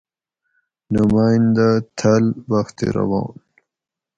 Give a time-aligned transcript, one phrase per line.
[0.93, 3.31] نمائندہ تھل: بخت روان